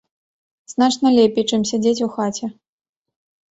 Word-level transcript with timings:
Значна 0.73 1.07
лепей, 1.17 1.45
чым 1.51 1.61
сядзець 1.73 2.03
у 2.09 2.11
хаце. 2.19 2.45